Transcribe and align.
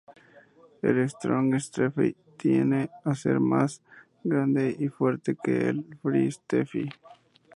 El 0.81 1.07
"strong 1.07 1.59
safety" 1.59 2.15
tiende 2.35 2.89
a 3.03 3.13
ser 3.13 3.39
más 3.39 3.83
grande 4.23 4.75
y 4.79 4.87
fuerte 4.87 5.37
que 5.43 5.69
el 5.69 5.85
"free 6.01 6.31
safety". 6.31 6.89